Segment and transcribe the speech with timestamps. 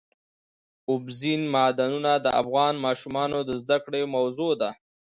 [0.89, 4.69] اوبزین معدنونه د افغان ماشومانو د زده کړې موضوع ده.